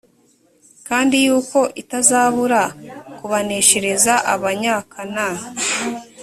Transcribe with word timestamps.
kandi 0.87 1.15
yuko 1.25 1.59
itazabura 1.81 2.61
kubaneshereza 3.17 4.13
abanyakan 4.33 5.11